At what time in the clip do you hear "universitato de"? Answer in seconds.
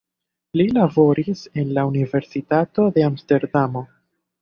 1.91-3.09